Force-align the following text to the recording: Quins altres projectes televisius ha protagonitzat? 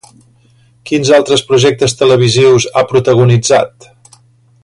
Quins 0.91 1.11
altres 1.17 1.43
projectes 1.51 1.95
televisius 2.01 2.67
ha 2.81 2.85
protagonitzat? 2.95 3.91